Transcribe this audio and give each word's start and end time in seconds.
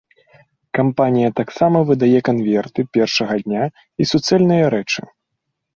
Кампанія 0.77 1.29
таксама 1.41 1.83
выдае 1.89 2.19
канверты 2.31 2.81
першага 2.99 3.33
дня 3.45 3.63
і 3.71 4.03
суцэльныя 4.15 4.65
рэчы. 4.79 5.01